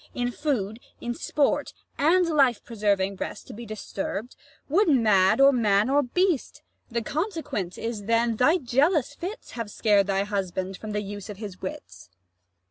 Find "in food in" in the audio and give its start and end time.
0.15-1.13